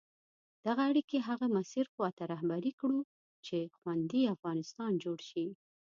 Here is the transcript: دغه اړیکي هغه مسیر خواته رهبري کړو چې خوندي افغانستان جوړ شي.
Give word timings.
دغه 0.65 0.81
اړیکي 0.91 1.17
هغه 1.27 1.45
مسیر 1.57 1.85
خواته 1.93 2.23
رهبري 2.33 2.71
کړو 2.79 2.99
چې 3.45 3.57
خوندي 3.77 4.21
افغانستان 4.35 4.91
جوړ 5.03 5.17
شي. 5.29 5.45